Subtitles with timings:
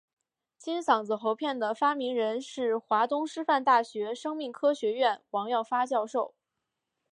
[0.57, 6.33] 金嗓子喉片的发明人是华东师范大学生命科学学院王耀发教授。